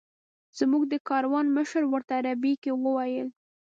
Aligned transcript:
زموږ 0.59 0.83
د 0.91 0.95
کاروان 1.09 1.45
مشر 1.57 1.83
ورته 1.87 2.13
عربي 2.19 2.53
کې 2.63 2.71
وویل. 2.83 3.27